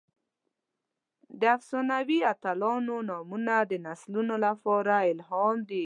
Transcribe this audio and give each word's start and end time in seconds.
د 1.39 1.41
افسانوي 1.57 2.19
اتلانو 2.33 2.95
نومونه 3.09 3.55
د 3.71 3.73
نسلونو 3.85 4.35
لپاره 4.45 4.93
الهام 5.11 5.57
دي. 5.69 5.79